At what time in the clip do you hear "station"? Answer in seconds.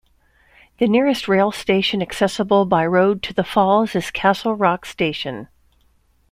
1.51-2.01, 4.83-5.47